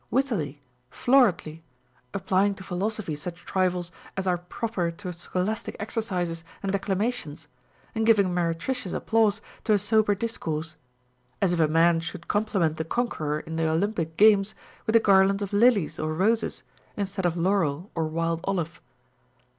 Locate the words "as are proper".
4.17-4.89